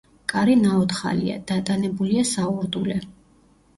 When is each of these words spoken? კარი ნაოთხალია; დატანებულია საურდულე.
კარი 0.31 0.55
ნაოთხალია; 0.61 1.37
დატანებულია 1.53 2.27
საურდულე. 2.33 2.97